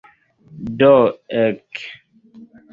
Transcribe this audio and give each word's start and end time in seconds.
Do 0.79 0.93
ek! 1.43 1.71